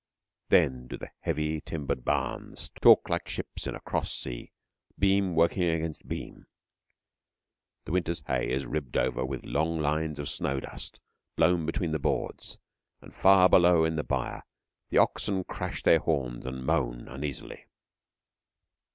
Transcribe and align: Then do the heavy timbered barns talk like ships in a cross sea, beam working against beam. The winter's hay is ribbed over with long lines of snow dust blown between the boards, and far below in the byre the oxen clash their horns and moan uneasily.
Then 0.49 0.87
do 0.87 0.97
the 0.97 1.11
heavy 1.19 1.61
timbered 1.63 2.03
barns 2.03 2.69
talk 2.81 3.07
like 3.07 3.29
ships 3.29 3.67
in 3.67 3.75
a 3.75 3.79
cross 3.79 4.11
sea, 4.11 4.51
beam 4.97 5.35
working 5.35 5.61
against 5.61 6.07
beam. 6.07 6.47
The 7.85 7.91
winter's 7.91 8.21
hay 8.25 8.49
is 8.49 8.65
ribbed 8.65 8.97
over 8.97 9.23
with 9.23 9.45
long 9.45 9.79
lines 9.79 10.17
of 10.17 10.27
snow 10.27 10.59
dust 10.59 10.99
blown 11.35 11.67
between 11.67 11.91
the 11.91 11.99
boards, 11.99 12.57
and 12.99 13.13
far 13.13 13.47
below 13.47 13.83
in 13.85 13.95
the 13.95 14.03
byre 14.03 14.41
the 14.89 14.97
oxen 14.97 15.43
clash 15.43 15.83
their 15.83 15.99
horns 15.99 16.47
and 16.47 16.65
moan 16.65 17.07
uneasily. 17.07 17.65